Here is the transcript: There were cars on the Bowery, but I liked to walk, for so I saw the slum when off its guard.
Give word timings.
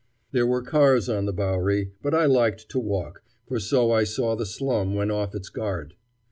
There 0.31 0.47
were 0.47 0.63
cars 0.63 1.07
on 1.09 1.25
the 1.25 1.31
Bowery, 1.31 1.91
but 2.01 2.15
I 2.15 2.25
liked 2.25 2.67
to 2.69 2.79
walk, 2.79 3.21
for 3.45 3.59
so 3.59 3.91
I 3.91 4.03
saw 4.03 4.35
the 4.35 4.47
slum 4.47 4.95
when 4.95 5.11
off 5.11 5.35
its 5.35 5.49
guard. 5.49 5.93